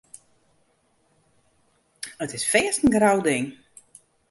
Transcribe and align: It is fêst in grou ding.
It 2.23 2.31
is 2.37 2.45
fêst 2.51 2.77
in 2.83 2.89
grou 2.95 3.17
ding. 3.27 3.45